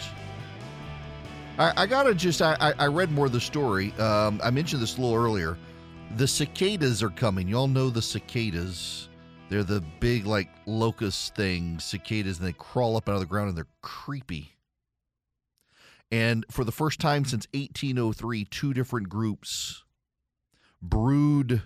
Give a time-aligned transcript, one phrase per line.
[1.58, 3.94] I, I gotta just I, I read more of the story.
[3.94, 5.58] Um, I mentioned this a little earlier.
[6.18, 7.48] The cicadas are coming.
[7.48, 9.08] Y'all know the cicadas.
[9.48, 13.50] They're the big, like, locust things, cicadas, and they crawl up out of the ground
[13.50, 14.58] and they're creepy.
[16.12, 19.84] And for the first time since 1803, two different groups,
[20.82, 21.64] Brood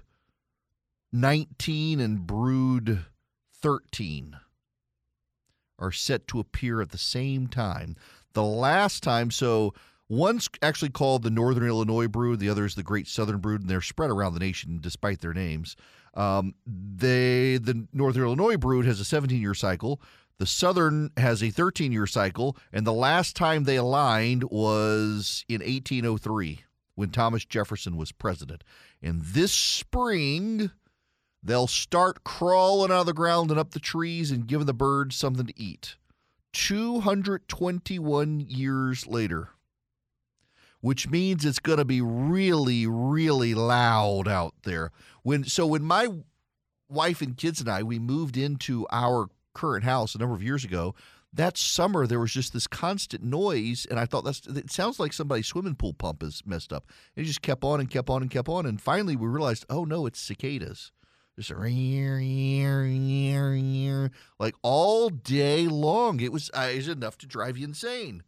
[1.12, 3.06] 19 and Brood
[3.62, 4.38] 13,
[5.78, 7.96] are set to appear at the same time.
[8.34, 9.74] The last time, so
[10.08, 13.70] one's actually called the Northern Illinois Brood, the other is the Great Southern Brood, and
[13.70, 15.76] they're spread around the nation despite their names.
[16.14, 20.02] Um, they the Northern Illinois brood has a 17 year cycle.
[20.38, 25.62] The Southern has a 13 year cycle, and the last time they aligned was in
[25.62, 26.64] 1803
[26.96, 28.64] when Thomas Jefferson was president.
[29.02, 30.72] And this spring,
[31.44, 35.16] they'll start crawling out of the ground and up the trees and giving the birds
[35.16, 35.96] something to eat.
[36.54, 39.50] 221 years later,
[40.82, 44.92] which means it's going to be really, really loud out there.
[45.24, 46.08] When so when my
[46.90, 50.64] wife and kids and I we moved into our current house a number of years
[50.64, 50.96] ago,
[51.34, 55.14] that summer there was just this constant noise, and I thought that's it sounds like
[55.14, 56.88] somebody's swimming pool pump is messed up.
[57.16, 59.84] It just kept on and kept on and kept on, and finally we realized, oh
[59.84, 60.92] no, it's cicadas.
[61.40, 61.52] Just
[64.40, 66.20] like all day long.
[66.20, 68.24] It was, uh, it was enough to drive you insane.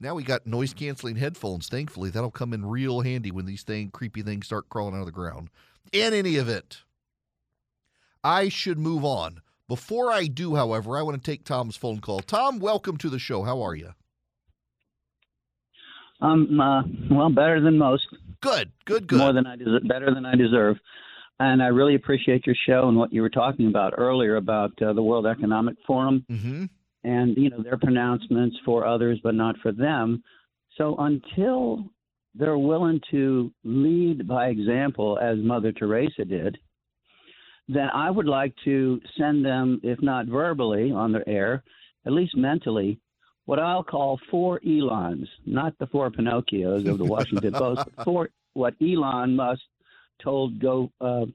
[0.00, 1.68] Now we got noise canceling headphones.
[1.68, 5.06] Thankfully, that'll come in real handy when these thing creepy things start crawling out of
[5.06, 5.50] the ground.
[5.92, 6.82] In any event,
[8.24, 9.42] I should move on.
[9.68, 12.18] Before I do, however, I want to take Tom's phone call.
[12.18, 13.44] Tom, welcome to the show.
[13.44, 13.94] How are you?
[16.20, 18.08] Um, uh, well, better than most.
[18.40, 19.20] Good, good, good.
[19.20, 20.78] More than I deserve, better than I deserve.
[21.40, 24.92] And I really appreciate your show and what you were talking about earlier about uh,
[24.92, 26.64] the World Economic Forum mm-hmm.
[27.02, 30.22] and you know their pronouncements for others, but not for them.
[30.76, 31.90] So until
[32.34, 36.58] they're willing to lead by example, as Mother Teresa did,
[37.68, 41.64] then I would like to send them, if not verbally on their air,
[42.04, 43.00] at least mentally,
[43.46, 48.28] what I'll call four Elons, not the four Pinocchios of the Washington Post, but four
[48.52, 49.62] what Elon Musk
[50.22, 51.26] told go uh,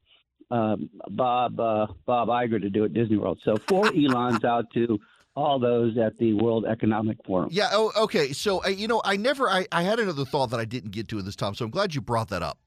[0.52, 0.76] uh,
[1.10, 3.40] Bob uh, Bob Iger to do at Disney World.
[3.44, 5.00] So four Elons out to
[5.36, 7.50] all those at the World Economic Forum.
[7.52, 7.70] Yeah.
[7.72, 8.32] Oh, okay.
[8.32, 9.50] So uh, you know, I never.
[9.50, 11.56] I, I had another thought that I didn't get to in this time.
[11.56, 12.60] So I'm glad you brought that up.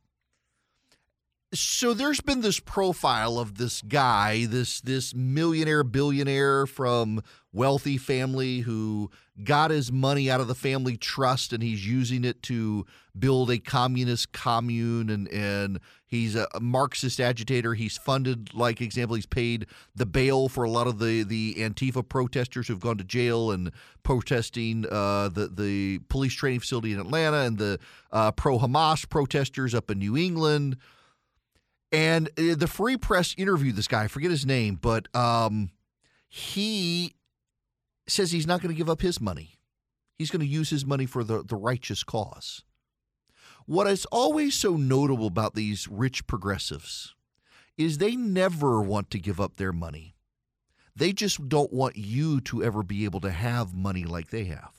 [1.55, 7.23] So there's been this profile of this guy, this this millionaire billionaire from
[7.55, 9.11] wealthy family who
[9.43, 12.85] got his money out of the family trust and he's using it to
[13.19, 17.75] build a communist commune and and he's a Marxist agitator.
[17.75, 22.09] He's funded, like example, he's paid the bail for a lot of the the Antifa
[22.09, 23.71] protesters who've gone to jail and
[24.03, 27.79] protesting uh, the the police training facility in Atlanta and the
[28.11, 30.77] uh, pro Hamas protesters up in New England.
[31.93, 34.05] And uh, the Free Press interviewed this guy.
[34.05, 35.71] I forget his name, but um,
[36.29, 37.15] he
[38.07, 39.59] says he's not going to give up his money.
[40.19, 42.65] He's going to use his money for the, the righteous cause.
[43.69, 47.15] What is always so notable about these rich progressives
[47.77, 50.15] is they never want to give up their money.
[50.97, 54.73] They just don't want you to ever be able to have money like they have.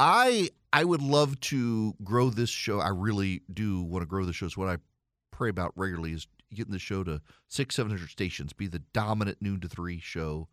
[0.00, 2.80] I I would love to grow this show.
[2.80, 4.46] I really do want to grow the show.
[4.46, 4.78] It's what I
[5.30, 9.38] pray about regularly is getting the show to six, seven hundred stations, be the dominant
[9.40, 10.48] noon to three show,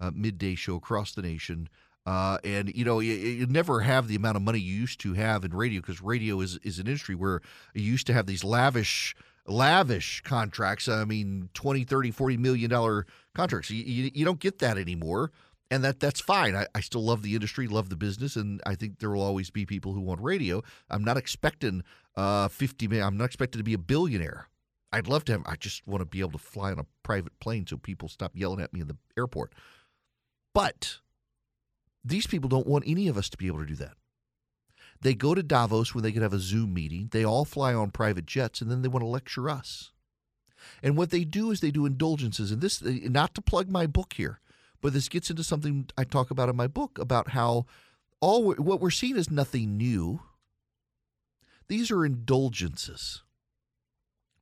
[0.00, 1.68] uh, midday show across the nation.
[2.06, 5.14] Uh, and you know you, you, never have the amount of money you used to
[5.14, 7.40] have in radio because radio is is an industry where
[7.72, 9.16] you used to have these lavish
[9.46, 14.58] lavish contracts i mean 20 30 40 million dollar contracts you, you, you don't get
[14.58, 15.30] that anymore
[15.70, 16.54] and that that's fine.
[16.54, 19.50] I, I, still love the industry, love the business, and I think there will always
[19.50, 20.62] be people who want radio.
[20.90, 21.82] I'm not expecting
[22.16, 23.00] uh, 50.
[23.00, 24.48] I'm not expecting to be a billionaire.
[24.92, 25.42] I'd love to have.
[25.46, 28.32] I just want to be able to fly on a private plane so people stop
[28.34, 29.52] yelling at me in the airport.
[30.52, 30.98] But
[32.04, 33.94] these people don't want any of us to be able to do that.
[35.00, 37.08] They go to Davos when they can have a Zoom meeting.
[37.10, 39.92] They all fly on private jets, and then they want to lecture us.
[40.82, 42.50] And what they do is they do indulgences.
[42.50, 44.40] And this, not to plug my book here,
[44.80, 47.66] but this gets into something I talk about in my book about how
[48.20, 50.22] all what we're seeing is nothing new.
[51.68, 53.22] These are indulgences.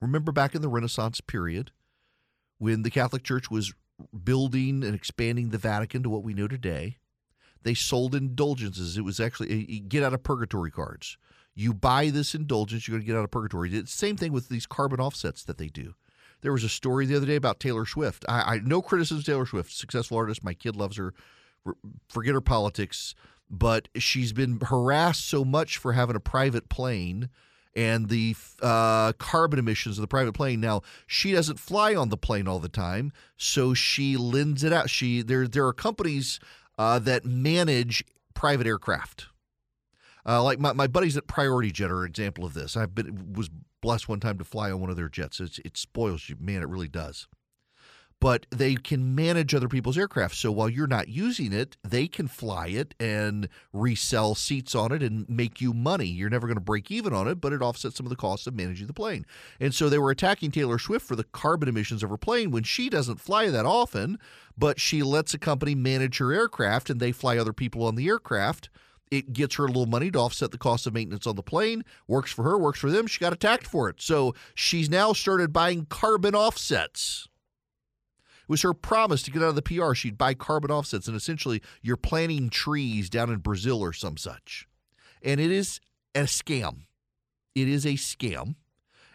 [0.01, 1.71] Remember back in the Renaissance period
[2.59, 3.73] when the Catholic Church was
[4.25, 6.99] building and expanding the Vatican to what we know today,
[7.63, 8.97] they sold indulgences.
[8.97, 11.17] It was actually get out of purgatory cards.
[11.55, 13.73] You buy this indulgence, you're going to get out of purgatory.
[13.75, 15.95] It's the same thing with these carbon offsets that they do.
[16.41, 18.25] There was a story the other day about Taylor Swift.
[18.29, 20.43] I, I no criticism of Taylor Swift, successful artist.
[20.43, 21.15] My kid loves her.
[22.09, 23.15] Forget her politics,
[23.49, 27.29] but she's been harassed so much for having a private plane
[27.75, 30.61] and the uh, carbon emissions of the private plane.
[30.61, 34.91] Now she doesn't fly on the plane all the time, so she lends it out.
[34.91, 36.41] She there there are companies
[36.83, 39.27] uh, that manage private aircraft.
[40.27, 42.77] Uh, like my, my buddies at Priority Jet are an example of this.
[42.77, 43.51] I've been was
[43.81, 45.39] blessed one time to fly on one of their jets.
[45.39, 46.61] It's, it spoils you, man.
[46.61, 47.29] It really does.
[48.23, 50.37] But they can manage other people's aircraft.
[50.37, 55.03] So while you're not using it, they can fly it and resell seats on it
[55.03, 56.07] and make you money.
[56.07, 58.47] You're never going to break even on it, but it offsets some of the costs
[58.47, 59.27] of managing the plane.
[59.59, 62.63] And so they were attacking Taylor Swift for the carbon emissions of her plane when
[62.63, 64.21] she doesn't fly that often,
[64.57, 68.07] but she lets a company manage her aircraft and they fly other people on the
[68.07, 68.71] aircraft
[69.11, 71.85] it gets her a little money to offset the cost of maintenance on the plane.
[72.09, 73.07] Works for her, works for them.
[73.07, 74.01] She got attacked for it.
[74.01, 77.29] So she's now started buying carbon offsets.
[78.53, 79.95] Was her promise to get out of the PR.
[79.95, 84.69] She'd buy carbon offsets, and essentially, you're planting trees down in Brazil or some such.
[85.23, 85.81] And it is
[86.15, 86.83] a scam.
[87.55, 88.57] It is a scam.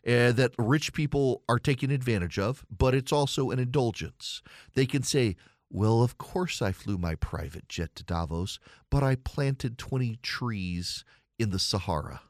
[0.08, 4.42] Uh, that rich people are taking advantage of, but it's also an indulgence.
[4.74, 5.36] They can say,
[5.70, 8.58] well, of course I flew my private jet to Davos,
[8.90, 11.06] but I planted 20 trees
[11.38, 12.22] in the Sahara.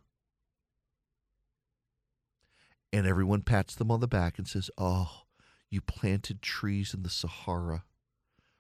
[2.92, 5.27] And everyone pats them on the back and says, Oh,
[5.70, 7.84] you planted trees in the Sahara.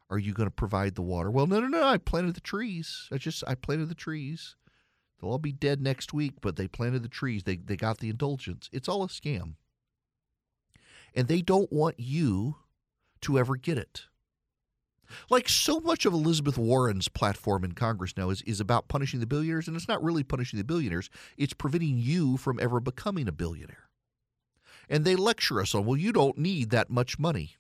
[0.09, 1.30] Are you going to provide the water?
[1.30, 1.83] Well, no, no, no.
[1.83, 3.07] I planted the trees.
[3.12, 4.56] I just, I planted the trees.
[5.19, 7.44] They'll all be dead next week, but they planted the trees.
[7.44, 8.69] They, they got the indulgence.
[8.71, 9.56] It's all a scam.
[11.13, 12.57] And they don't want you
[13.21, 14.06] to ever get it.
[15.30, 19.25] Like so much of Elizabeth Warren's platform in Congress now is, is about punishing the
[19.25, 23.31] billionaires, and it's not really punishing the billionaires, it's preventing you from ever becoming a
[23.31, 23.87] billionaire.
[24.89, 27.56] And they lecture us on, well, you don't need that much money.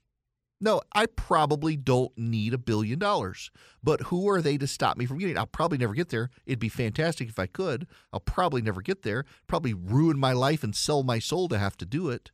[0.59, 3.51] No, I probably don't need a billion dollars.
[3.83, 5.37] But who are they to stop me from getting?
[5.37, 6.31] I'll probably never get there.
[6.45, 7.85] It'd be fantastic if I could.
[8.11, 9.23] I'll probably never get there.
[9.45, 12.31] Probably ruin my life and sell my soul to have to do it.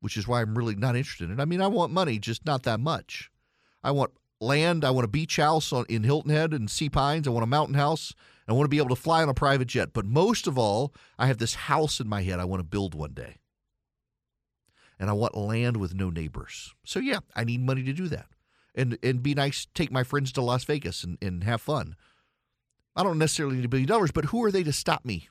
[0.00, 1.42] Which is why I'm really not interested in it.
[1.42, 3.30] I mean, I want money, just not that much.
[3.84, 4.84] I want land.
[4.84, 7.28] I want a beach house on, in Hilton Head and Sea Pines.
[7.28, 8.12] I want a mountain house.
[8.48, 9.92] I want to be able to fly on a private jet.
[9.92, 12.94] But most of all, I have this house in my head I want to build
[12.94, 13.36] one day.
[15.04, 16.72] And I want land with no neighbors.
[16.82, 18.24] So, yeah, I need money to do that.
[18.74, 21.94] And, and be nice, take my friends to Las Vegas and, and have fun.
[22.96, 25.28] I don't necessarily need a billion dollars, but who are they to stop me?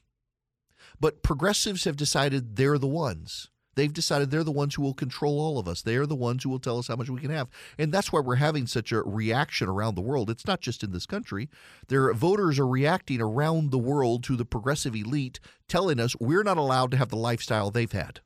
[0.99, 3.49] But progressives have decided they're the ones.
[3.73, 5.81] They've decided they're the ones who will control all of us.
[5.81, 7.49] They are the ones who will tell us how much we can have.
[7.79, 10.29] And that's why we're having such a reaction around the world.
[10.29, 11.49] It's not just in this country.
[11.87, 16.57] Their voters are reacting around the world to the progressive elite telling us we're not
[16.57, 18.19] allowed to have the lifestyle they've had.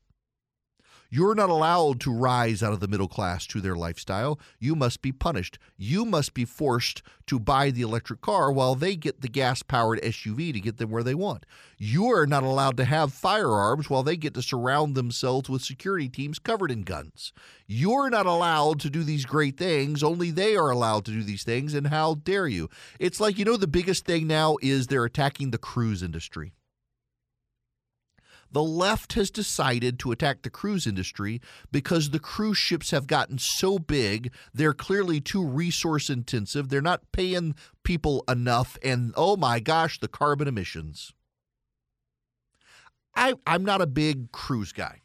[1.10, 4.40] You're not allowed to rise out of the middle class to their lifestyle.
[4.60, 5.58] You must be punished.
[5.78, 10.02] You must be forced to buy the electric car while they get the gas powered
[10.02, 11.46] SUV to get them where they want.
[11.78, 16.40] You're not allowed to have firearms while they get to surround themselves with security teams
[16.40, 17.32] covered in guns.
[17.68, 20.04] You're not allowed to do these great things.
[20.04, 21.74] Only they are allowed to do these things.
[21.74, 22.70] And how dare you?
[23.00, 26.54] It's like, you know, the biggest thing now is they're attacking the cruise industry
[28.52, 33.38] The left has decided to attack the cruise industry because the cruise ships have gotten
[33.38, 39.60] so big, they're clearly too resource intensive, they're not paying people enough, and oh my
[39.60, 41.14] gosh, the carbon emissions.
[43.16, 45.02] I, I'm not a big cruise guy.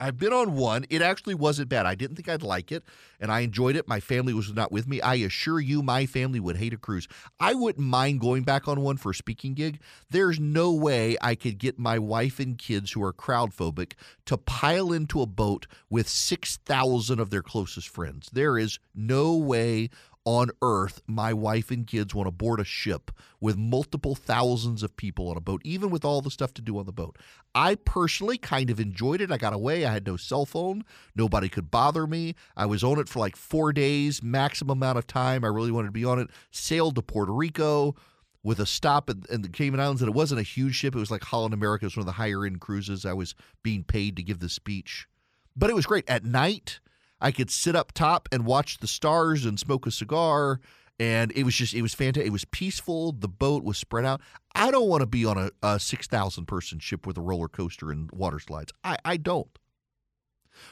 [0.00, 0.84] I've been on one.
[0.90, 1.84] It actually wasn't bad.
[1.84, 2.84] I didn't think I'd like it,
[3.18, 3.88] and I enjoyed it.
[3.88, 5.00] My family was not with me.
[5.00, 7.08] I assure you, my family would hate a cruise.
[7.40, 9.80] I wouldn't mind going back on one for a speaking gig.
[10.08, 13.94] There's no way I could get my wife and kids, who are crowd phobic,
[14.26, 18.30] to pile into a boat with 6,000 of their closest friends.
[18.32, 19.90] There is no way
[20.28, 24.94] on earth my wife and kids want to board a ship with multiple thousands of
[24.94, 27.16] people on a boat, even with all the stuff to do on the boat.
[27.54, 29.32] I personally kind of enjoyed it.
[29.32, 29.86] I got away.
[29.86, 30.84] I had no cell phone.
[31.16, 32.34] Nobody could bother me.
[32.58, 35.46] I was on it for like four days, maximum amount of time.
[35.46, 36.28] I really wanted to be on it.
[36.50, 37.96] Sailed to Puerto Rico
[38.42, 40.94] with a stop in, the Cayman Islands, and it wasn't a huge ship.
[40.94, 41.86] It was like Holland America.
[41.86, 43.06] It was one of the higher end cruises.
[43.06, 45.08] I was being paid to give the speech.
[45.56, 46.04] But it was great.
[46.06, 46.80] At night,
[47.20, 50.60] I could sit up top and watch the stars and smoke a cigar.
[51.00, 52.26] And it was just, it was fantastic.
[52.26, 53.12] It was peaceful.
[53.12, 54.20] The boat was spread out.
[54.54, 57.92] I don't want to be on a, a 6,000 person ship with a roller coaster
[57.92, 58.72] and water slides.
[58.82, 59.58] I, I don't.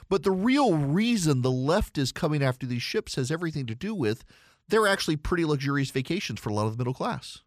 [0.08, 3.94] But the real reason the left is coming after these ships has everything to do
[3.94, 4.24] with
[4.68, 7.42] they're actually pretty luxurious vacations for a lot of the middle class.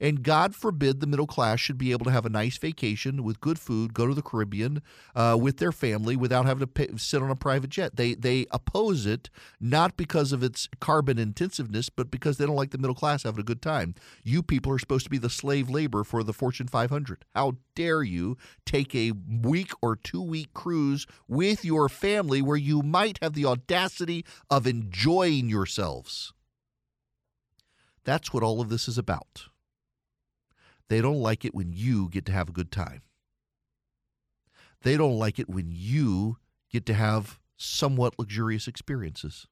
[0.00, 3.40] And God forbid the middle class should be able to have a nice vacation with
[3.40, 4.82] good food, go to the Caribbean
[5.14, 7.96] uh, with their family without having to pay, sit on a private jet.
[7.96, 12.70] They they oppose it not because of its carbon intensiveness, but because they don't like
[12.70, 13.94] the middle class having a good time.
[14.22, 17.24] You people are supposed to be the slave labor for the Fortune 500.
[17.34, 19.12] How dare you take a
[19.42, 24.66] week or two week cruise with your family where you might have the audacity of
[24.66, 26.32] enjoying yourselves?
[28.04, 29.48] That's what all of this is about.
[30.88, 33.02] They don't like it when you get to have a good time.
[34.82, 36.38] They don't like it when you
[36.70, 39.46] get to have somewhat luxurious experiences.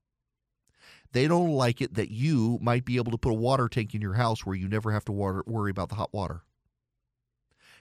[1.13, 4.01] They don't like it that you might be able to put a water tank in
[4.01, 6.43] your house where you never have to water, worry about the hot water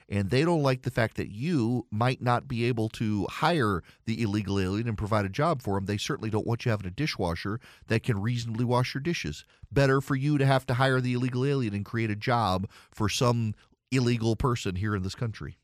[0.08, 4.22] and they don't like the fact that you might not be able to hire the
[4.22, 5.86] illegal alien and provide a job for them.
[5.86, 7.58] They certainly don't want you having a dishwasher
[7.88, 9.44] that can reasonably wash your dishes.
[9.72, 13.08] Better for you to have to hire the illegal alien and create a job for
[13.08, 13.54] some
[13.90, 15.58] illegal person here in this country.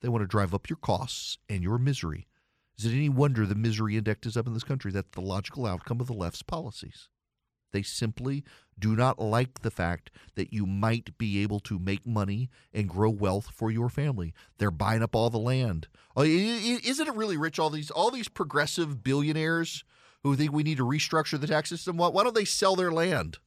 [0.00, 2.28] They want to drive up your costs and your misery.
[2.78, 4.92] Is it any wonder the misery index is up in this country?
[4.92, 7.08] That's the logical outcome of the left's policies.
[7.76, 8.42] They simply
[8.78, 13.10] do not like the fact that you might be able to make money and grow
[13.10, 14.32] wealth for your family.
[14.56, 15.86] They're buying up all the land.
[16.16, 17.58] Oh, isn't it really rich?
[17.58, 19.84] All these all these progressive billionaires
[20.22, 21.98] who think we need to restructure the tax system.
[21.98, 23.40] Why don't they sell their land?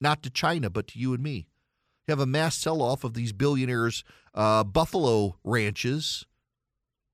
[0.00, 1.48] Not to China, but to you and me.
[2.08, 6.24] You have a mass sell off of these billionaires' uh, buffalo ranches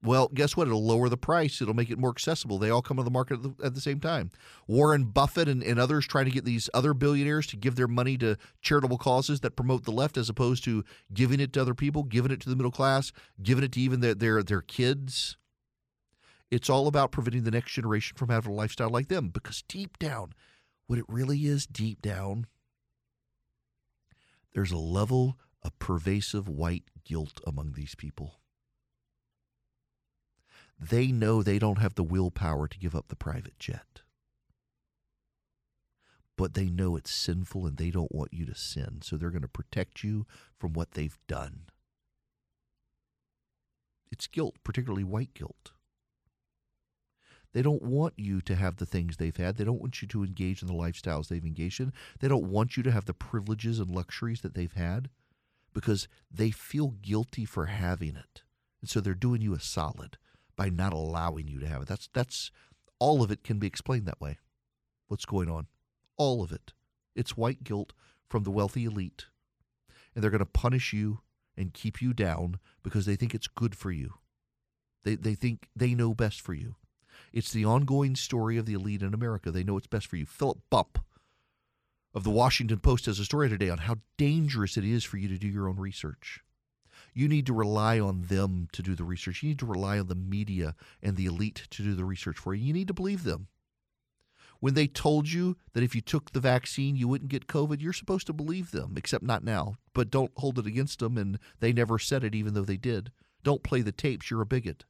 [0.05, 0.67] well, guess what?
[0.67, 1.63] It'll lower the price.
[1.63, 2.59] It'll make it more accessible.
[2.59, 4.33] They all come to the market at the, at the same time.
[4.67, 8.19] Warren Buffett and, and, others trying to get these other billionaires to give their money
[8.19, 12.03] to charitable causes that promote the left as opposed to giving it to other people,
[12.03, 15.37] giving it to the middle class, giving it to even their, their, their kids.
[16.51, 19.99] It's all about preventing the next generation from having a lifestyle like them because deep
[19.99, 20.33] down,
[20.89, 22.47] what it really is deep down,
[24.53, 28.42] there's a level of pervasive white guilt among these people
[30.89, 34.03] they know they don't have the willpower to give up the private jet.
[36.37, 39.01] But they know it's sinful and they don't want you to sin.
[39.03, 40.27] So they're going to protect you
[40.59, 41.67] from what they've done.
[44.11, 45.73] It's guilt, particularly white guilt.
[47.53, 49.57] They don't want you to have the things they've had.
[49.57, 51.93] They don't want you to engage in the lifestyles they've engaged in.
[52.19, 55.11] They don't want you to have the privileges and luxuries that they've had
[55.75, 58.43] because they feel guilty for having it.
[58.81, 60.17] And so they're doing you a solid
[60.57, 61.89] by not allowing you to have it.
[61.89, 62.51] That's that's
[62.99, 64.39] all of it can be explained that way.
[65.09, 65.67] What's going on?
[66.17, 66.73] All of it.
[67.15, 67.93] It's white guilt
[68.29, 69.27] from the wealthy elite.
[70.15, 71.21] And they're going to punish you
[71.57, 74.15] and keep you down because they think it's good for you.
[75.05, 76.77] They they think they know best for you.
[77.33, 79.51] It's the ongoing story of the elite in America.
[79.51, 80.27] They know it's best for you.
[80.27, 80.99] Philip Bump
[82.15, 85.29] of the Washington Post has a story today on how dangerous it is for you
[85.29, 86.41] to do your own research
[87.15, 89.43] you need to rely on them to do the research.
[89.43, 92.55] You need to rely on the media and the elite to do the research for
[92.55, 92.65] you.
[92.65, 93.49] You need to believe them.
[94.61, 97.93] When they told you that if you took the vaccine, you wouldn't get COVID, you're
[97.93, 99.75] supposed to believe them, except not now.
[99.93, 103.11] But don't hold it against them, and they never said it, even though they did.
[103.43, 104.85] Don't play the tapes, you're a bigot.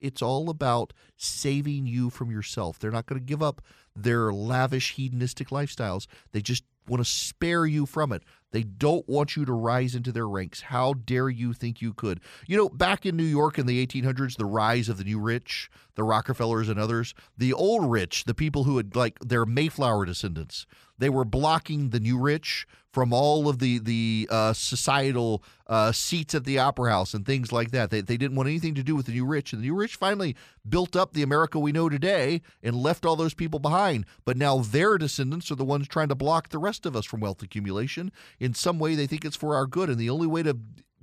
[0.00, 2.80] It's all about saving you from yourself.
[2.80, 3.62] They're not going to give up
[3.94, 6.08] their lavish hedonistic lifestyles.
[6.32, 8.22] They just want to spare you from it.
[8.52, 10.60] They don't want you to rise into their ranks.
[10.62, 12.20] How dare you think you could?
[12.46, 15.70] You know, back in New York in the 1800s, the rise of the new rich,
[15.94, 20.66] the Rockefellers and others, the old rich, the people who had like their Mayflower descendants,
[20.98, 26.34] they were blocking the new rich from all of the the uh, societal uh, seats
[26.34, 27.90] at the opera house and things like that.
[27.90, 29.96] They, they didn't want anything to do with the new rich, and the new rich
[29.96, 30.36] finally
[30.68, 34.04] built up the America we know today and left all those people behind.
[34.24, 37.20] But now their descendants are the ones trying to block the rest of us from
[37.20, 38.12] wealth accumulation.
[38.40, 40.56] In some way, they think it's for our good, and the only way to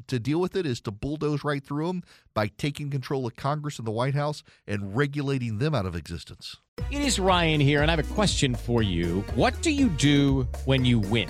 [0.07, 3.77] to deal with it is to bulldoze right through them by taking control of Congress
[3.77, 6.55] and the White House and regulating them out of existence.
[6.89, 9.21] It is Ryan here, and I have a question for you.
[9.35, 11.29] What do you do when you win?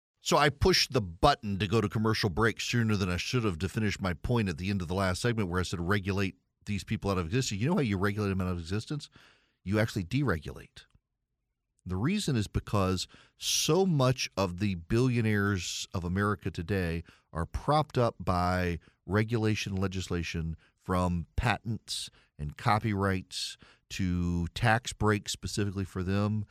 [0.21, 3.57] So I pushed the button to go to commercial break sooner than I should have
[3.59, 6.35] to finish my point at the end of the last segment where I said regulate
[6.65, 7.59] these people out of existence.
[7.59, 9.09] You know how you regulate them out of existence?
[9.63, 10.85] You actually deregulate.
[11.87, 13.07] The reason is because
[13.39, 21.25] so much of the billionaires of America today are propped up by regulation legislation from
[21.35, 23.57] patents and copyrights
[23.89, 26.45] to tax breaks specifically for them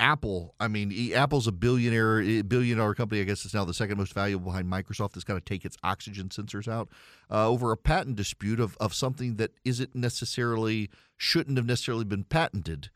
[0.00, 3.20] Apple, I mean, Apple's a billionaire, billion dollar company.
[3.20, 5.12] I guess it's now the second most valuable behind Microsoft.
[5.12, 6.88] That's got to take its oxygen sensors out
[7.30, 12.24] uh, over a patent dispute of, of something that isn't necessarily shouldn't have necessarily been
[12.24, 12.88] patented.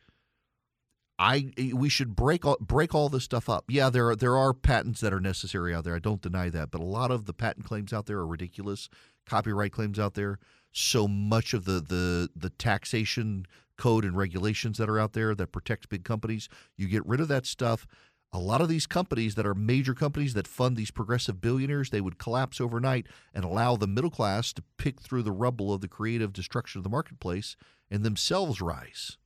[1.19, 3.67] I we should break all, break all this stuff up.
[3.69, 5.95] Yeah, there are, there are patents that are necessary out there.
[5.95, 8.89] I don't deny that, but a lot of the patent claims out there are ridiculous.
[9.27, 10.39] Copyright claims out there.
[10.73, 13.47] So much of the the the taxation
[13.77, 16.49] code and regulations that are out there that protect big companies.
[16.77, 17.87] You get rid of that stuff.
[18.33, 22.01] A lot of these companies that are major companies that fund these progressive billionaires, they
[22.01, 25.89] would collapse overnight and allow the middle class to pick through the rubble of the
[25.89, 27.57] creative destruction of the marketplace
[27.91, 29.19] and themselves rise.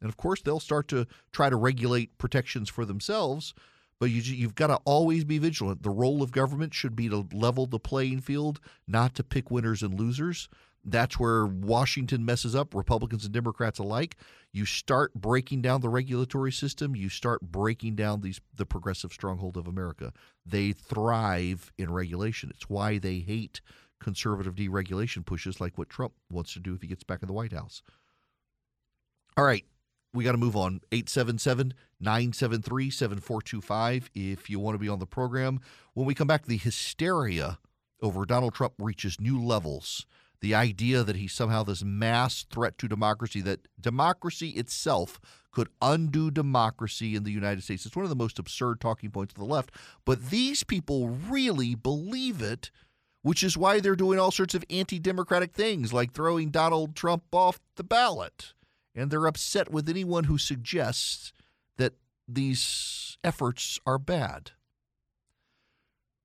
[0.00, 3.54] And of course, they'll start to try to regulate protections for themselves,
[3.98, 5.82] but you, have got to always be vigilant.
[5.82, 9.82] The role of government should be to level the playing field, not to pick winners
[9.82, 10.48] and losers.
[10.84, 14.16] That's where Washington messes up, Republicans and Democrats alike.
[14.52, 19.56] You start breaking down the regulatory system, you start breaking down these the progressive stronghold
[19.56, 20.12] of America.
[20.44, 22.50] They thrive in regulation.
[22.54, 23.60] It's why they hate
[24.00, 27.32] conservative deregulation pushes like what Trump wants to do if he gets back in the
[27.32, 27.82] White House.
[29.36, 29.64] All right,
[30.12, 30.80] we got to move on.
[30.92, 35.60] 877 973 7425 if you want to be on the program.
[35.94, 37.58] When we come back, the hysteria
[38.00, 40.06] over Donald Trump reaches new levels
[40.40, 45.20] the idea that he's somehow this mass threat to democracy, that democracy itself
[45.54, 47.86] could undo democracy in the United States.
[47.86, 49.70] It's one of the most absurd talking points of the left.
[50.04, 52.70] But these people really believe it,
[53.22, 57.22] which is why they're doing all sorts of anti democratic things like throwing Donald Trump
[57.32, 58.52] off the ballot.
[58.94, 61.32] And they're upset with anyone who suggests
[61.76, 61.94] that
[62.28, 64.52] these efforts are bad.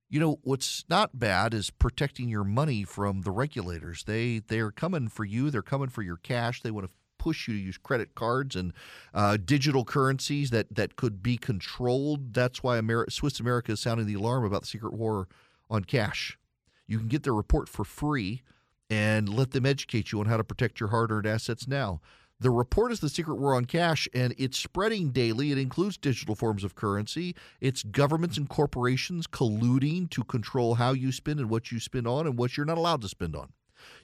[0.10, 4.04] You know what's not bad is protecting your money from the regulators.
[4.06, 5.52] They they're coming for you.
[5.52, 6.62] They're coming for your cash.
[6.62, 8.74] They want to push you to use credit cards and
[9.13, 12.34] uh, digital currencies that that could be controlled.
[12.34, 15.28] That's why Ameri- Swiss America is sounding the alarm about the secret war
[15.69, 16.39] on cash.
[16.88, 18.41] You can get their report for free
[18.89, 22.02] and let them educate you on how to protect your hard-earned assets now.
[22.41, 25.52] The report is The Secret War on Cash, and it's spreading daily.
[25.52, 27.36] It includes digital forms of currency.
[27.60, 32.25] It's governments and corporations colluding to control how you spend and what you spend on
[32.25, 33.52] and what you're not allowed to spend on.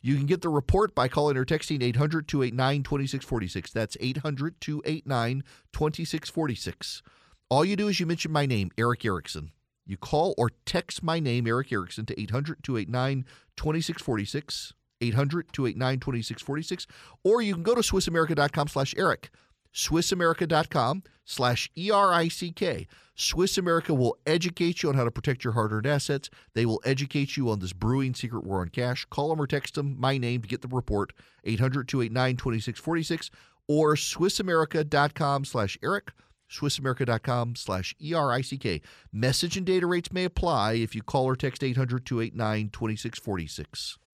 [0.02, 3.72] You can get the report by calling or texting 800 289 2646.
[3.72, 7.04] That's 800 289 2646.
[7.50, 9.52] All you do is you mention my name, Erick Erickson.
[9.86, 14.74] You call or text my name, Erick Erickson, to 800 289 2646.
[15.02, 16.88] 800 289 2646.
[17.24, 19.30] Or you can go to SwissAmerica.com slash Erick.
[19.74, 22.88] SwissAmerica.com slash E-R-I-C-K.
[23.16, 26.30] Swiss America will educate you on how to protect your hard-earned assets.
[26.54, 29.06] They will educate you on this brewing secret war on cash.
[29.10, 31.14] Call them or text them my name to get the report,
[31.46, 33.30] 800-289-2646
[33.68, 36.12] or SwissAmerica.com slash Erick
[36.50, 38.82] swissamerica.com slash E-R-I-C-K.
[39.12, 43.98] Message and data rates may apply if you call or text 800-289-2646.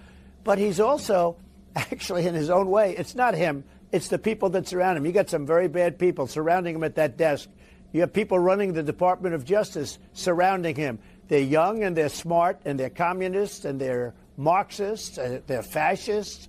[0.46, 1.36] But he's also,
[1.76, 5.06] actually, in his own way, it's not him, it's the people that surround him.
[5.06, 7.50] You got some very bad people surrounding him at that desk.
[7.92, 11.00] You have people running the Department of Justice surrounding him.
[11.28, 16.48] They're young and they're smart and they're communists and they're Marxists and they're fascists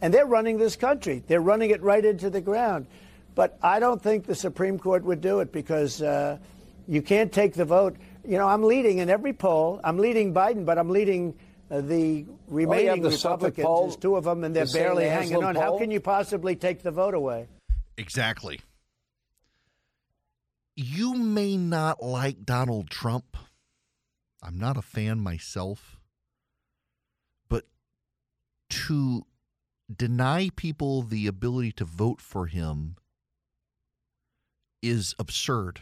[0.00, 1.22] and they're running this country.
[1.26, 2.86] They're running it right into the ground.
[3.34, 6.38] But I don't think the Supreme Court would do it because uh,
[6.88, 7.96] you can't take the vote.
[8.26, 9.80] You know, I'm leading in every poll.
[9.84, 11.34] I'm leading Biden, but I'm leading
[11.70, 13.64] uh, the remaining the Republicans.
[13.64, 14.84] poll, There's two of them, and they're the St.
[14.84, 15.54] barely hanging Anselm on.
[15.54, 17.46] How can you possibly take the vote away?
[17.96, 18.60] Exactly.
[20.74, 23.36] You may not like Donald Trump.
[24.42, 25.98] I'm not a fan myself.
[27.48, 27.66] But
[28.70, 29.26] to
[29.96, 32.96] deny people the ability to vote for him
[34.82, 35.80] is absurd.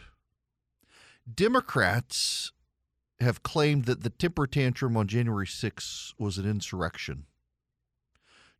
[1.31, 2.51] Democrats
[3.19, 7.25] have claimed that the temper tantrum on January 6th was an insurrection.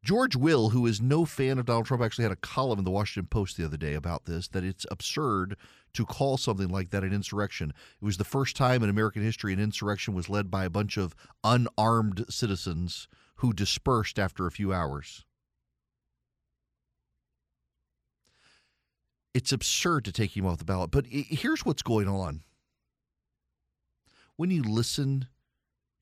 [0.02, 2.92] George Will, who is no fan of Donald Trump, actually had a column in the
[2.92, 5.58] Washington Post the other day about this that it's absurd
[5.94, 7.74] to call something like that an insurrection.
[8.02, 10.96] It was the first time in American history an insurrection was led by a bunch
[10.96, 15.26] of unarmed citizens who dispersed after a few hours.
[19.34, 20.92] It's absurd to take him off the ballot.
[20.92, 22.44] But here's what's going on.
[24.36, 25.28] When you listen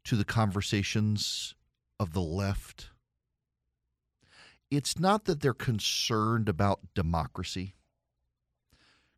[0.03, 1.55] to the conversations
[1.99, 2.89] of the left,
[4.69, 7.76] it's not that they're concerned about democracy.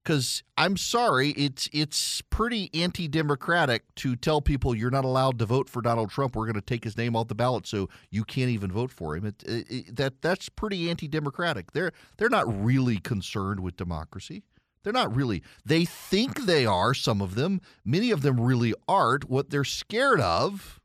[0.04, 5.70] Because I'm sorry, it's it's pretty anti-democratic to tell people you're not allowed to vote
[5.70, 6.36] for Donald Trump.
[6.36, 9.16] We're going to take his name off the ballot, so you can't even vote for
[9.16, 9.26] him.
[9.26, 11.74] It, it, it- that that's pretty anti-democratic.
[11.74, 14.44] They're they're not really concerned with democracy.
[14.84, 15.44] They're not really.
[15.66, 16.94] They think they are.
[16.94, 19.30] Some of them, many of them, really aren't.
[19.30, 20.80] What they're scared of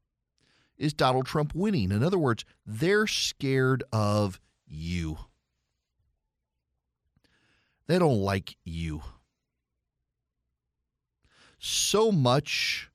[0.76, 1.92] is Donald Trump winning.
[1.92, 5.18] In other words, they're scared of you.
[7.86, 9.02] They don't like you.
[11.58, 12.90] So much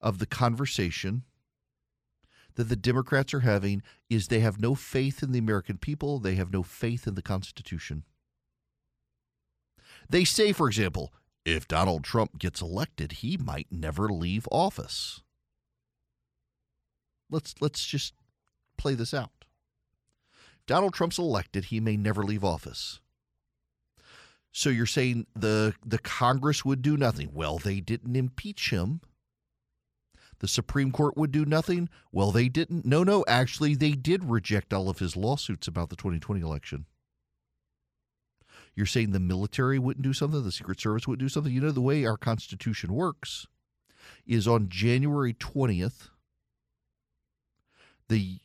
[0.00, 1.24] of the conversation
[2.54, 6.34] that the Democrats are having is they have no faith in the American people, they
[6.34, 8.04] have no faith in the Constitution.
[10.08, 11.12] They say, for example,
[11.44, 15.22] if Donald Trump gets elected, he might never leave office.
[17.30, 18.14] Let's let's just
[18.76, 19.44] play this out.
[20.66, 23.00] Donald Trump's elected, he may never leave office.
[24.52, 27.30] So you're saying the the Congress would do nothing?
[27.32, 29.00] Well, they didn't impeach him.
[30.40, 31.88] The Supreme Court would do nothing?
[32.12, 32.84] Well, they didn't.
[32.84, 36.86] No, no, actually they did reject all of his lawsuits about the 2020 election.
[38.74, 41.52] You're saying the military wouldn't do something, the Secret Service would do something.
[41.52, 43.46] You know the way our Constitution works
[44.26, 46.08] is on January 20th,
[48.08, 48.38] the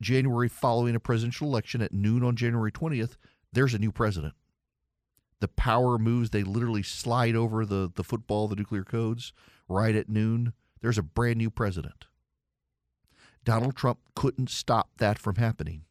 [0.00, 3.16] January following a presidential election at noon on January 20th,
[3.52, 4.34] there's a new president.
[5.40, 9.32] The power moves, they literally slide over the, the football, the nuclear codes,
[9.68, 10.52] right at noon.
[10.80, 12.06] There's a brand new president.
[13.44, 15.84] Donald Trump couldn't stop that from happening.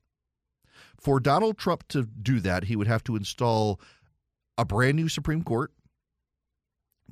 [0.99, 3.79] For Donald Trump to do that, he would have to install
[4.57, 5.71] a brand new Supreme Court,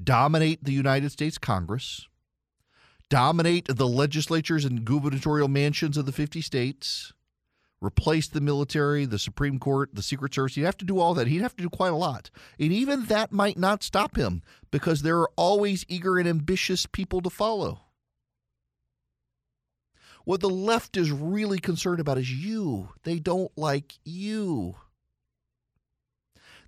[0.01, 2.07] dominate the United States Congress,
[3.09, 7.12] dominate the legislatures and gubernatorial mansions of the 50 states,
[7.83, 10.55] replace the military, the Supreme Court, the Secret Service.
[10.55, 11.27] He'd have to do all that.
[11.27, 12.29] He'd have to do quite a lot.
[12.59, 14.41] And even that might not stop him
[14.71, 17.81] because there are always eager and ambitious people to follow.
[20.25, 22.89] What the left is really concerned about is you.
[23.03, 24.75] They don't like you.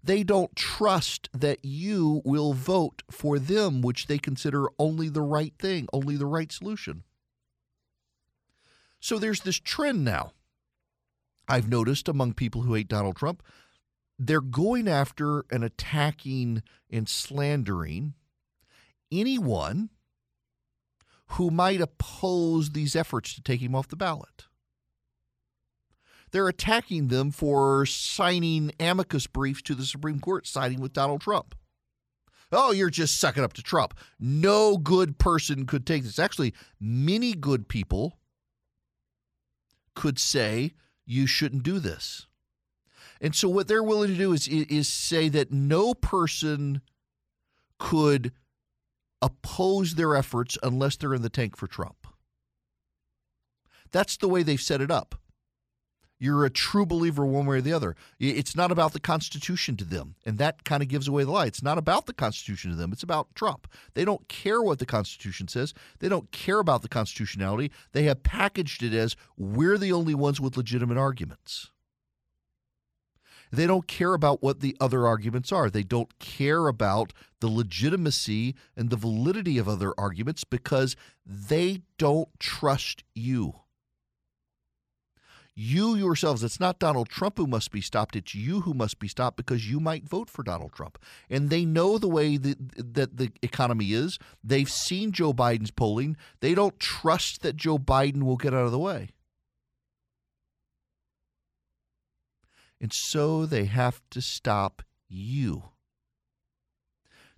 [0.03, 5.53] They don't trust that you will vote for them, which they consider only the right
[5.57, 7.03] thing, only the right solution.
[8.99, 10.33] So there's this trend now
[11.47, 13.43] I've noticed among people who hate Donald Trump.
[14.17, 18.13] They're going after and attacking and slandering
[19.11, 19.89] anyone
[21.31, 24.45] who might oppose these efforts to take him off the ballot.
[26.31, 31.55] They're attacking them for signing amicus briefs to the Supreme Court, siding with Donald Trump.
[32.51, 33.93] Oh, you're just sucking up to Trump.
[34.19, 36.19] No good person could take this.
[36.19, 38.17] Actually, many good people
[39.95, 40.73] could say
[41.05, 42.27] you shouldn't do this.
[43.21, 46.81] And so what they're willing to do is is say that no person
[47.79, 48.31] could
[49.21, 52.07] oppose their efforts unless they're in the tank for Trump.
[53.91, 55.15] That's the way they've set it up.
[56.17, 57.95] You're a true believer one way or the other.
[58.19, 60.15] It's not about the Constitution to them.
[60.25, 61.45] And that kind of gives away the lie.
[61.45, 62.93] It's not about the Constitution to them.
[62.93, 63.67] It's about Trump.
[63.95, 65.73] They don't care what the Constitution says.
[65.99, 67.69] They don't care about the constitutionality.
[67.91, 71.69] They have packaged it as we're the only ones with legitimate arguments.
[73.51, 75.69] They don't care about what the other arguments are.
[75.69, 82.29] They don't care about the legitimacy and the validity of other arguments because they don't
[82.39, 83.53] trust you.
[85.57, 89.07] You yourselves, it's not Donald Trump who must be stopped, it's you who must be
[89.07, 90.97] stopped because you might vote for Donald Trump.
[91.29, 94.19] And they know the way that, the economy is.
[94.43, 96.17] They've seen Joe Biden's polling.
[96.41, 99.11] They don't trust that Joe Biden will get out of the way.
[102.81, 105.63] And so they have to stop you.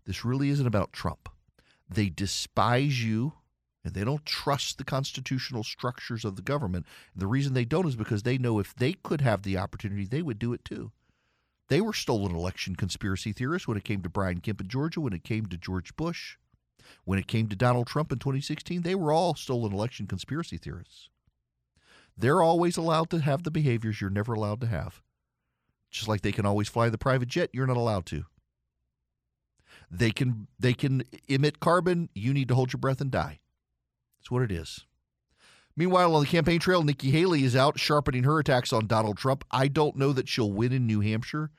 [0.06, 1.30] This really isn't about Trump.
[1.88, 3.34] They despise you
[3.88, 6.86] and they don't trust the constitutional structures of the government.
[7.14, 10.06] And the reason they don't is because they know if they could have the opportunity,
[10.06, 10.92] they would do it too.
[11.70, 15.14] They were stolen election conspiracy theorists when it came to Brian Kemp in Georgia, when
[15.14, 16.38] it came to George Bush,
[17.04, 18.84] when it came to Donald Trump in 2016.
[18.84, 21.10] They were all stolen election conspiracy theorists.
[22.18, 25.02] They're always allowed to have the behaviors you're never allowed to have.
[25.92, 28.26] Just like they can always fly the private jet, you're not allowed to.
[29.90, 33.40] They can they can emit carbon, you need to hold your breath and die.
[34.32, 34.86] What it is.
[35.76, 39.44] Meanwhile, on the campaign trail, Nikki Haley is out sharpening her attacks on Donald Trump.
[39.52, 41.52] I don't know that she'll win in New Hampshire.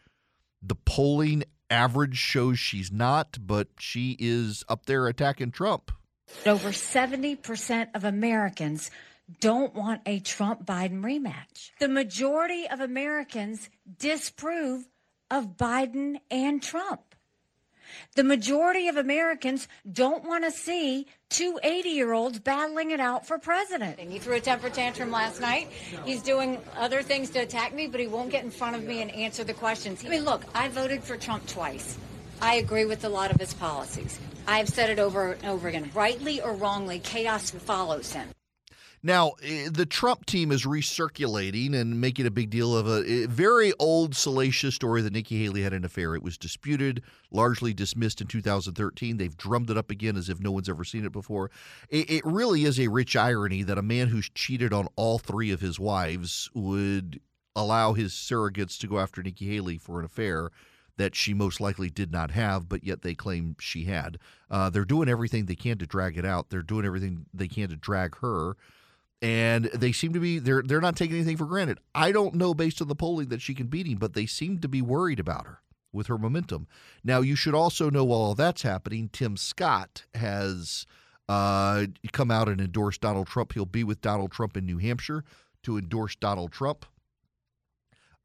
[0.61, 5.93] The polling average shows she's not, but she is up there attacking Trump.
[6.45, 8.91] Over 70% of Americans
[9.41, 11.71] don't want a Trump Biden rematch.
[11.79, 14.89] The majority of Americans disapprove
[15.31, 17.08] of Biden and Trump.
[18.15, 23.27] The majority of Americans don't want to see two 80 year olds battling it out
[23.27, 23.99] for president.
[23.99, 25.69] And he threw a temper tantrum last night.
[26.05, 29.03] He's doing other things to attack me, but he won't get in front of me
[29.03, 30.05] and answer the questions.
[30.05, 31.99] I mean, look, I voted for Trump twice.
[32.41, 34.19] I agree with a lot of his policies.
[34.47, 35.91] I've said it over and over again.
[35.95, 38.29] Rightly or wrongly, chaos follows him.
[39.03, 43.73] Now, eh, the Trump team is recirculating and making a big deal of a very
[43.79, 46.15] old, salacious story that Nikki Haley had an affair.
[46.15, 49.17] It was disputed, largely dismissed in 2013.
[49.17, 51.51] They've drummed it up again as if no one's ever seen it before.
[51.89, 55.61] It, really is a rich irony that a man who's cheated on all three of
[55.61, 57.21] his wives would
[57.55, 60.51] allow his surrogates to go after Nikki Haley for an affair
[60.97, 64.19] that she most likely did not have, but yet they claim she had.
[64.51, 66.51] Uh, they're doing everything they can to drag it out.
[66.51, 68.57] They're doing everything they can to drag her
[69.21, 71.79] and they seem to be they're they're not taking anything for granted.
[71.95, 74.59] I don't know based on the polling that she can beat him, but they seem
[74.61, 75.61] to be worried about her
[75.93, 76.69] with her momentum.
[77.03, 80.87] Now you should also know while all that's happening, Tim Scott has
[81.29, 83.53] uh, come out and endorsed Donald Trump.
[83.53, 85.25] He'll be with Donald Trump in New Hampshire
[85.65, 86.87] to endorse Donald Trump.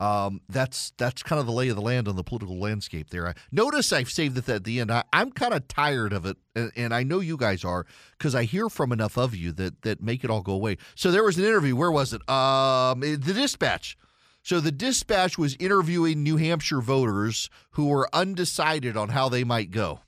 [0.03, 3.29] Um, that's that's kind of the lay of the land on the political landscape there.
[3.29, 4.91] I, notice I've saved it at the end.
[4.91, 7.85] I, am kind of tired of it, and, and, I know you guys are
[8.17, 10.75] because I hear from enough of you that that make it all go away.
[10.95, 11.77] So there was an interview.
[11.77, 12.27] Where was it?
[12.29, 13.97] Um, the Dispatch.
[14.41, 19.71] So the Dispatch was interviewing New Hampshire voters who were undecided on how they might
[19.71, 20.01] go.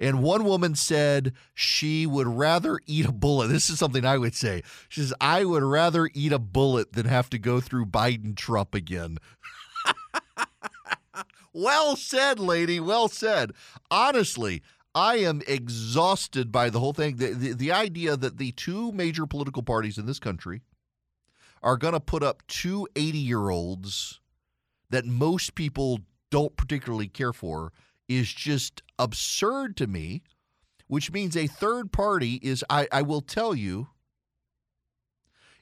[0.00, 3.48] And one woman said she would rather eat a bullet.
[3.48, 4.62] This is something I would say.
[4.88, 8.74] She says, I would rather eat a bullet than have to go through Biden Trump
[8.74, 9.18] again.
[11.52, 12.80] well said, lady.
[12.80, 13.52] Well said.
[13.90, 14.62] Honestly,
[14.94, 17.16] I am exhausted by the whole thing.
[17.16, 20.62] The, the, the idea that the two major political parties in this country
[21.62, 24.20] are going to put up two 80 year olds
[24.88, 27.70] that most people don't particularly care for
[28.10, 30.22] is just absurd to me,
[30.88, 33.86] which means a third party is, I, I will tell you,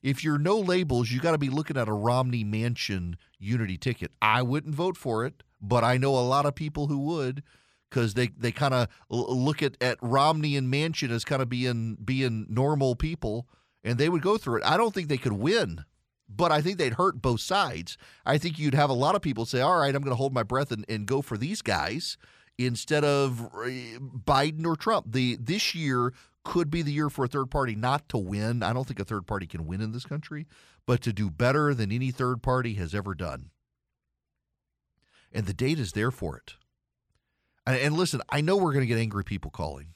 [0.02, 4.12] if you're no labels, you got to be looking at a Romney Manchin unity ticket.
[4.22, 7.42] I wouldn't vote for it, but I know a lot of people who would
[7.90, 11.98] because they, they kind of look at, at Romney and Manchin as kind of being
[12.02, 13.46] being normal people,
[13.84, 14.64] and they would go through it.
[14.64, 15.84] I don't think they could win,
[16.28, 17.98] but I think they'd hurt both sides.
[18.24, 20.32] I think you'd have a lot of people say, "All right, I'm going to hold
[20.32, 22.16] my breath and, and go for these guys."
[22.59, 23.68] Instead of uh,
[24.01, 26.12] Biden or Trump, the this year
[26.44, 28.62] could be the year for a third party not to win.
[28.62, 30.47] I don't think a third party can win in this country,
[30.87, 33.51] but to do better than any third party has ever done.
[35.31, 36.55] And the data is there for it.
[37.66, 39.88] And, and listen, I know we're going to get angry people calling.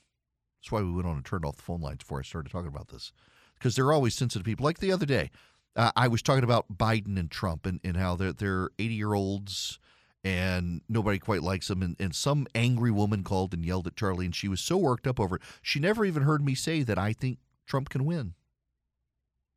[0.61, 2.69] That's why we went on and turned off the phone lines before I started talking
[2.69, 3.13] about this,
[3.55, 4.65] because they're always sensitive people.
[4.65, 5.31] Like the other day,
[5.75, 9.15] uh, I was talking about Biden and Trump and, and how they're they're 80 year
[9.15, 9.79] olds
[10.25, 11.83] and nobody quite likes him.
[11.83, 15.07] And, and some angry woman called and yelled at Charlie, and she was so worked
[15.07, 15.43] up over it.
[15.61, 18.35] She never even heard me say that I think Trump can win.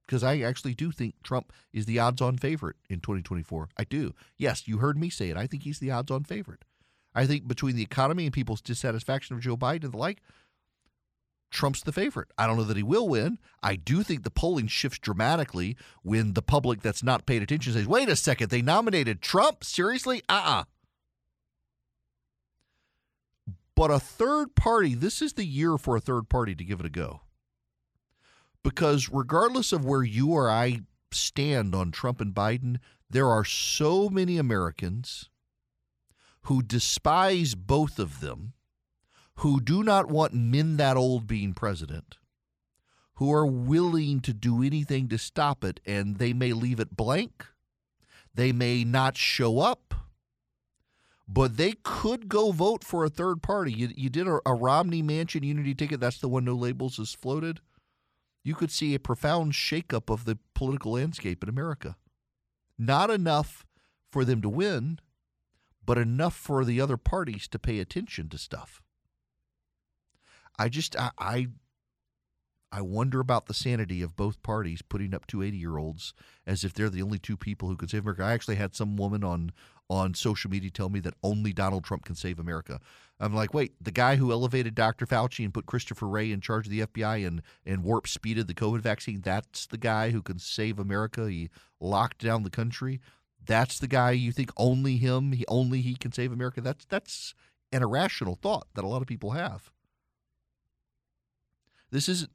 [0.06, 3.69] Because I actually do think Trump is the odds on favorite in 2024.
[3.78, 4.13] I do.
[4.38, 5.38] Yes, you heard me say it.
[5.38, 6.63] I think he's the odds on favorite.
[7.15, 10.21] I think between the economy and people's dissatisfaction of Joe Biden and the like,
[11.51, 12.29] Trump's the favorite.
[12.38, 13.39] I don't know that he will win.
[13.63, 17.88] I do think the polling shifts dramatically when the public that's not paid attention says,
[17.88, 19.63] wait a second, they nominated Trump?
[19.63, 20.21] Seriously?
[20.27, 20.62] Uh uh-uh.
[20.62, 20.63] uh
[23.75, 26.86] But a third party, this is the year for a third party to give it
[26.86, 27.21] a go.
[28.63, 30.81] Because regardless of where you or I
[31.12, 32.77] stand on Trump and Biden,
[33.10, 35.29] there are so many Americans
[36.43, 38.53] who despise both of them,
[39.38, 42.17] who do not want men that old being president,
[43.15, 47.45] who are willing to do anything to stop it, and they may leave it blank.
[48.34, 49.93] They may not show up,
[51.28, 53.74] but they could go vote for a third party.
[53.74, 56.00] You, you did a, a Romney Manchin Unity ticket.
[56.00, 57.62] That's the one No Labels has floated.
[58.43, 61.95] You could see a profound shakeup of the political landscape in America.
[62.78, 63.65] Not enough
[64.12, 65.00] for them to win,
[65.84, 68.82] but enough for the other parties to pay attention to stuff.
[70.58, 71.48] I just I, I
[72.72, 76.13] I wonder about the sanity of both parties putting up two 80 year olds
[76.46, 78.24] as if they're the only two people who can save America.
[78.24, 79.52] I actually had some woman on
[79.88, 82.80] on social media tell me that only Donald Trump can save America.
[83.20, 85.06] I'm like, wait, the guy who elevated Dr.
[85.06, 88.54] Fauci and put Christopher Wray in charge of the FBI and and warp speeded the
[88.54, 91.30] COVID vaccine, that's the guy who can save America.
[91.30, 93.00] He locked down the country
[93.46, 96.62] that's the guy you think only him, he only he can save America.
[96.62, 97.34] That's that's
[97.72, 99.72] an irrational thought that a lot of people have.
[101.91, 102.32] This isn't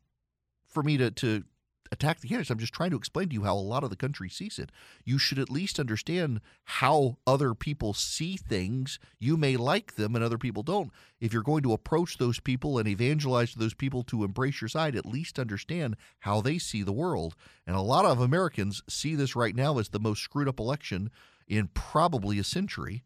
[0.68, 1.44] for me to to
[1.92, 2.50] attack the candidates.
[2.50, 4.70] I'm just trying to explain to you how a lot of the country sees it.
[5.04, 8.98] You should at least understand how other people see things.
[9.18, 10.90] You may like them and other people don't.
[11.20, 14.68] If you're going to approach those people and evangelize to those people to embrace your
[14.68, 17.34] side, at least understand how they see the world.
[17.66, 21.10] And a lot of Americans see this right now as the most screwed up election
[21.48, 23.02] in probably a century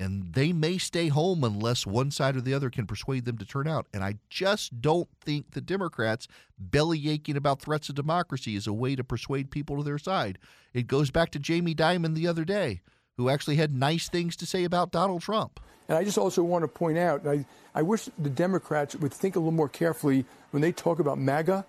[0.00, 3.44] and they may stay home unless one side or the other can persuade them to
[3.44, 3.86] turn out.
[3.94, 6.26] And I just don't think the Democrats
[6.58, 10.38] belly aching about threats of democracy is a way to persuade people to their side.
[10.72, 12.80] It goes back to Jamie Dimon the other day,
[13.16, 15.60] who actually had nice things to say about Donald Trump.
[15.88, 19.36] And I just also want to point out, I, I wish the Democrats would think
[19.36, 21.64] a little more carefully when they talk about MAGA.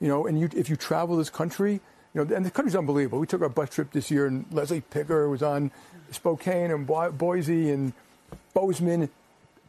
[0.00, 1.80] You know, and you, if you travel this country,
[2.14, 3.18] you know, and the country's unbelievable.
[3.18, 5.70] We took our bus trip this year, and Leslie Picker was on
[6.10, 7.92] Spokane and Boise and
[8.52, 9.08] Bozeman.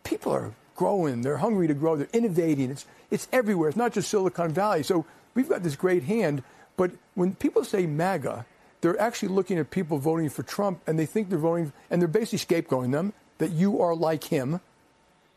[0.03, 1.21] People are growing.
[1.21, 1.95] They're hungry to grow.
[1.95, 2.71] They're innovating.
[2.71, 3.69] It's, it's everywhere.
[3.69, 4.81] It's not just Silicon Valley.
[4.81, 6.43] So we've got this great hand.
[6.77, 8.45] But when people say MAGA,
[8.81, 12.07] they're actually looking at people voting for Trump and they think they're voting, and they're
[12.07, 14.59] basically scapegoating them that you are like him.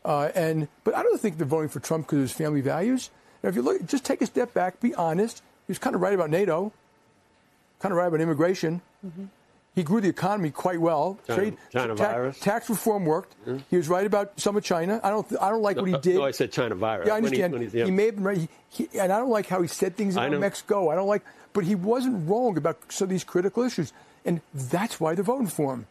[0.03, 3.11] Uh, and but I don't think they're voting for Trump because of his family values.
[3.43, 5.43] Now, if you look, just take a step back, be honest.
[5.67, 6.71] He was kind of right about NATO,
[7.79, 8.81] kind of right about immigration.
[9.05, 9.25] Mm-hmm.
[9.75, 11.19] He grew the economy quite well.
[11.27, 12.39] China, Trade, China ta- virus.
[12.39, 13.35] Tax reform worked.
[13.45, 13.57] Mm-hmm.
[13.69, 15.01] He was right about some of China.
[15.03, 15.27] I don't.
[15.41, 16.15] I don't like no, what he did.
[16.15, 17.07] No, I said China virus.
[17.07, 17.51] Yeah, I understand.
[17.51, 17.85] When he, when he, yeah.
[17.85, 18.37] he, may have been right.
[18.37, 20.89] He, he, and I don't like how he said things about Mexico.
[20.89, 21.23] I don't like.
[21.51, 23.91] But he wasn't wrong about some of these critical issues,
[24.23, 25.87] and that's why they're voting for him.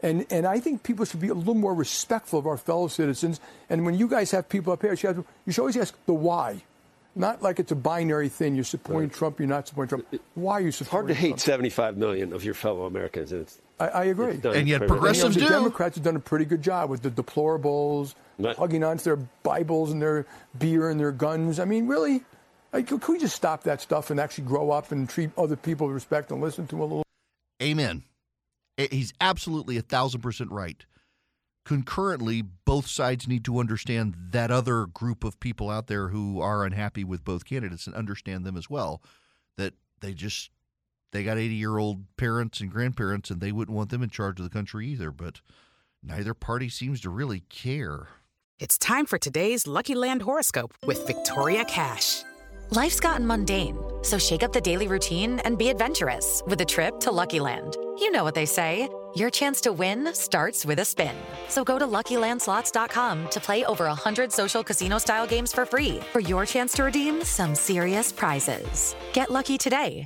[0.00, 3.40] And and I think people should be a little more respectful of our fellow citizens.
[3.70, 6.62] And when you guys have people up here, you should always ask the why.
[7.18, 8.54] Not like it's a binary thing.
[8.54, 10.22] You're supporting Trump, you're not supporting Trump.
[10.34, 11.40] Why are you It's hard supporting to hate Trump?
[11.40, 13.32] 75 million of your fellow Americans.
[13.32, 14.32] And it's, I, I agree.
[14.34, 15.54] it's And yet pretty- progressives you know, do.
[15.54, 18.56] the Democrats have done a pretty good job with the deplorables, Right.
[18.56, 20.24] hugging onto their Bibles and their
[20.58, 21.58] beer and their guns.
[21.58, 22.22] I mean, really,
[22.72, 25.86] like, can we just stop that stuff and actually grow up and treat other people
[25.88, 27.04] with respect and listen to them a little?
[27.62, 28.04] Amen.
[28.76, 30.84] He's absolutely a thousand percent right.
[31.68, 36.64] Concurrently, both sides need to understand that other group of people out there who are
[36.64, 39.02] unhappy with both candidates and understand them as well.
[39.58, 40.48] That they just
[41.12, 44.40] they got 80 year old parents and grandparents and they wouldn't want them in charge
[44.40, 45.10] of the country either.
[45.10, 45.42] But
[46.02, 48.08] neither party seems to really care.
[48.58, 52.22] It's time for today's Lucky Land horoscope with Victoria Cash.
[52.70, 56.98] Life's gotten mundane, so shake up the daily routine and be adventurous with a trip
[57.00, 57.76] to Lucky Land.
[58.00, 61.16] You know what they say your chance to win starts with a spin.
[61.48, 66.20] So go to luckylandslots.com to play over 100 social casino style games for free for
[66.20, 68.94] your chance to redeem some serious prizes.
[69.12, 70.04] Get lucky today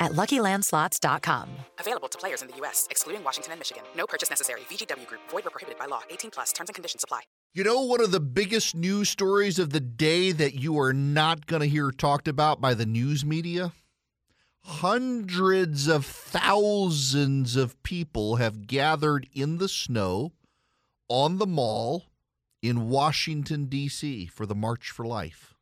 [0.00, 1.48] at luckylandslots.com.
[1.78, 3.82] Available to players in the U.S., excluding Washington and Michigan.
[3.96, 4.60] No purchase necessary.
[4.62, 6.02] VGW Group, void or prohibited by law.
[6.10, 7.22] 18 plus terms and conditions apply.
[7.52, 11.46] You know, one of the biggest news stories of the day that you are not
[11.46, 13.72] going to hear talked about by the news media?
[14.62, 20.32] Hundreds of thousands of people have gathered in the snow
[21.08, 22.04] on the mall
[22.62, 24.26] in Washington, D.C.
[24.26, 25.54] for the March for Life.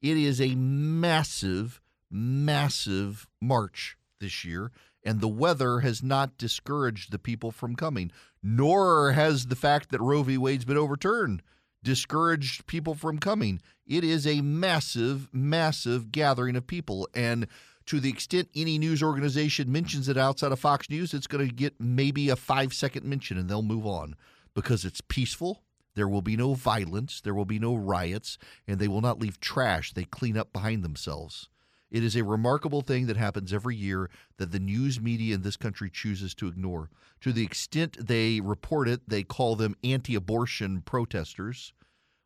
[0.00, 4.72] It is a massive, massive march this year,
[5.04, 8.10] and the weather has not discouraged the people from coming,
[8.42, 10.38] nor has the fact that Roe v.
[10.38, 11.42] Wade's been overturned
[11.82, 13.60] discouraged people from coming.
[13.86, 17.46] It is a massive, massive gathering of people, and
[17.86, 21.52] to the extent any news organization mentions it outside of Fox News, it's going to
[21.52, 24.14] get maybe a five second mention and they'll move on
[24.54, 25.62] because it's peaceful.
[25.94, 27.20] There will be no violence.
[27.20, 29.92] There will be no riots, and they will not leave trash.
[29.92, 31.48] They clean up behind themselves.
[31.90, 35.56] It is a remarkable thing that happens every year that the news media in this
[35.56, 36.90] country chooses to ignore.
[37.22, 41.74] To the extent they report it, they call them anti abortion protesters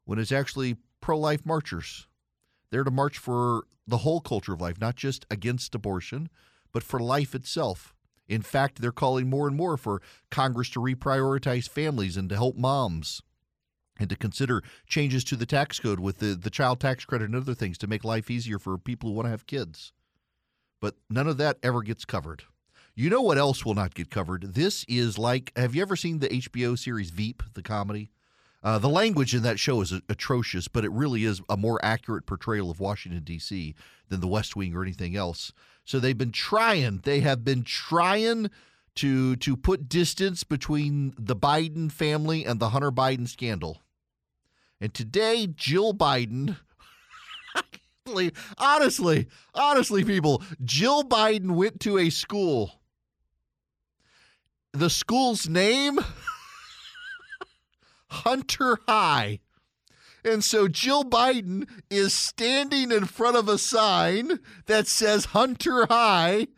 [0.04, 2.06] when it's actually pro life marchers.
[2.70, 6.28] They're to march for the whole culture of life, not just against abortion,
[6.72, 7.94] but for life itself.
[8.28, 12.56] In fact, they're calling more and more for Congress to reprioritize families and to help
[12.56, 13.22] moms
[13.98, 17.36] and to consider changes to the tax code with the, the child tax credit and
[17.36, 19.92] other things to make life easier for people who want to have kids.
[20.80, 22.44] But none of that ever gets covered.
[22.96, 24.54] You know what else will not get covered?
[24.54, 28.10] This is like have you ever seen the HBO series Veep, the comedy?
[28.62, 32.24] Uh, the language in that show is atrocious, but it really is a more accurate
[32.24, 33.74] portrayal of Washington, D.C.
[34.08, 35.52] than the West Wing or anything else.
[35.84, 38.50] So they've been trying, they have been trying
[38.94, 43.82] to to put distance between the Biden family and the Hunter Biden scandal.
[44.80, 46.56] And today, Jill Biden,
[48.58, 52.80] honestly, honestly, people, Jill Biden went to a school.
[54.72, 56.00] The school's name,
[58.08, 59.40] Hunter High.
[60.24, 66.48] And so Jill Biden is standing in front of a sign that says Hunter High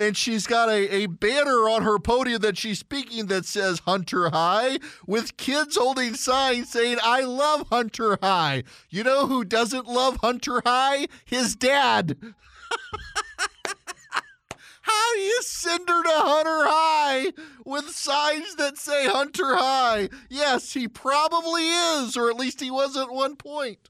[0.00, 4.30] and she's got a, a banner on her podium that she's speaking that says Hunter
[4.30, 8.64] High with kids holding signs saying, I love Hunter High.
[8.90, 11.06] You know who doesn't love Hunter High?
[11.24, 12.16] His dad.
[14.82, 17.32] How do you send her to Hunter High
[17.64, 20.10] with signs that say Hunter High?
[20.28, 23.88] Yes, he probably is, or at least he was at one point.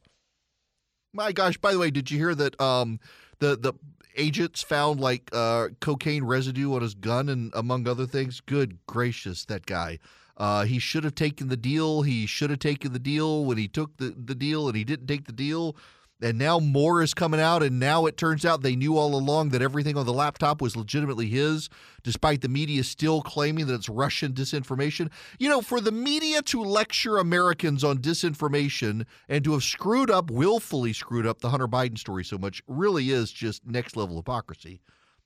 [1.13, 3.01] My gosh, by the way, did you hear that um
[3.41, 3.73] the the
[4.17, 8.41] agents found like uh, cocaine residue on his gun and among other things.
[8.41, 9.99] Good gracious, that guy.
[10.37, 12.03] Uh, he should have taken the deal.
[12.03, 15.07] He should have taken the deal when he took the, the deal and he didn't
[15.07, 15.77] take the deal.
[16.23, 19.51] And now more is coming out, and now it turns out they knew all along
[19.51, 21.69] that everything on the laptop was legitimately his,
[22.03, 25.11] despite the media still claiming that it's Russian disinformation.
[25.39, 30.31] You know, for the media to lecture Americans on disinformation and to have screwed up,
[30.31, 34.81] willfully screwed up the Hunter Biden story so much really is just next level hypocrisy.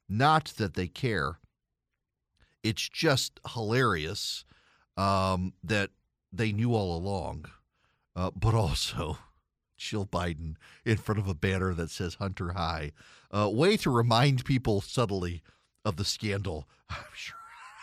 [0.08, 1.38] Not that they care.
[2.62, 4.44] It's just hilarious
[4.96, 5.90] um, that
[6.32, 7.44] they knew all along,
[8.16, 9.18] uh, but also.
[9.78, 12.92] Jill Biden in front of a banner that says Hunter High.
[13.30, 15.42] Uh, way to remind people subtly
[15.84, 16.68] of the scandal.
[16.90, 17.36] I'm sure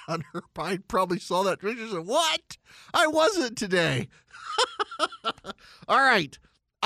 [0.07, 2.57] Hunter Biden probably saw that picture and said, What?
[2.93, 4.09] I wasn't today.
[5.87, 6.37] All right.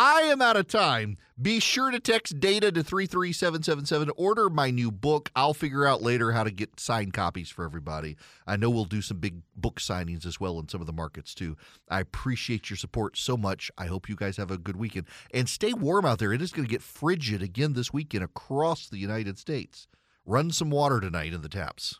[0.01, 1.17] I am out of time.
[1.41, 4.13] Be sure to text data to 33777.
[4.15, 5.29] Order my new book.
[5.35, 8.15] I'll figure out later how to get signed copies for everybody.
[8.47, 11.35] I know we'll do some big book signings as well in some of the markets
[11.35, 11.57] too.
[11.89, 13.71] I appreciate your support so much.
[13.77, 16.31] I hope you guys have a good weekend and stay warm out there.
[16.31, 19.89] It is going to get frigid again this weekend across the United States.
[20.25, 21.99] Run some water tonight in the taps.